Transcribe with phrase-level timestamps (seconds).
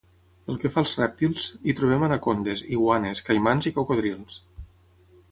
[0.45, 4.39] Pel que fa als rèptils, hi trobem anacondes, iguanes, caimans i cocodrils.